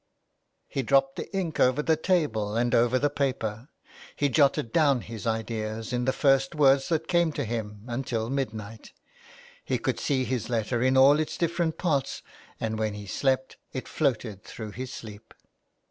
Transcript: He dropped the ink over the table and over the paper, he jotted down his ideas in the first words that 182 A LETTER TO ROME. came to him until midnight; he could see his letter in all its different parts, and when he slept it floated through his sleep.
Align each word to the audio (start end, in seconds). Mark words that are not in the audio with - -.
He 0.67 0.81
dropped 0.81 1.15
the 1.15 1.31
ink 1.31 1.59
over 1.59 1.83
the 1.83 1.95
table 1.95 2.55
and 2.57 2.73
over 2.73 2.97
the 2.97 3.07
paper, 3.11 3.69
he 4.15 4.29
jotted 4.29 4.71
down 4.73 5.01
his 5.01 5.27
ideas 5.27 5.93
in 5.93 6.05
the 6.05 6.11
first 6.11 6.55
words 6.55 6.89
that 6.89 7.03
182 7.03 7.03
A 7.03 7.05
LETTER 7.05 7.33
TO 7.35 7.55
ROME. 7.55 7.71
came 7.71 7.77
to 7.85 7.85
him 7.85 7.85
until 7.87 8.29
midnight; 8.31 8.93
he 9.63 9.77
could 9.77 9.99
see 9.99 10.23
his 10.23 10.49
letter 10.49 10.81
in 10.81 10.97
all 10.97 11.19
its 11.19 11.37
different 11.37 11.77
parts, 11.77 12.23
and 12.59 12.79
when 12.79 12.95
he 12.95 13.05
slept 13.05 13.57
it 13.73 13.87
floated 13.87 14.43
through 14.43 14.71
his 14.71 14.91
sleep. 14.91 15.35